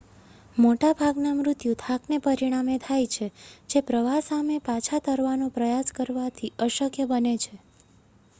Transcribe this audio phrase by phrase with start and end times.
[0.57, 3.27] મોટાભાગના મૃત્યુ થાકને પરિણામે થાય છે
[3.69, 7.55] જે પ્રવાહ સામે પાછા તરવાનો પ્રયાસ કરવાથી અશક્ય બને છે